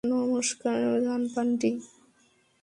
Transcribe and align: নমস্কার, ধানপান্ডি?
নমস্কার, 0.03 0.79
ধানপান্ডি? 1.05 1.71